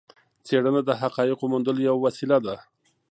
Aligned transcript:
څېړنه 0.45 0.81
د 0.85 0.89
حقایقو 1.01 1.45
موندلو 1.51 1.81
یوه 1.89 1.99
وسيله 2.05 2.37
ده. 2.45 2.55